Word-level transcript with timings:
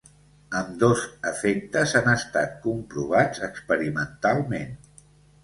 Ambdós 0.59 1.03
efectes 1.31 1.93
han 1.99 2.09
estat 2.13 2.57
comprovats 2.65 3.45
experimentalment. 3.51 4.75